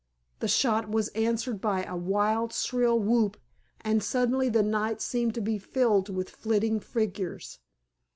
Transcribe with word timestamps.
The 0.39 0.47
shot 0.47 0.89
was 0.89 1.09
answered 1.09 1.61
by 1.61 1.83
a 1.83 1.95
wild, 1.95 2.53
shrill 2.53 2.97
whoop, 2.99 3.37
and 3.81 4.01
suddenly 4.01 4.49
the 4.49 4.63
night 4.63 4.99
seemed 4.99 5.35
to 5.35 5.41
be 5.41 5.59
filled 5.59 6.09
with 6.09 6.27
flitting 6.31 6.79
figures. 6.79 7.59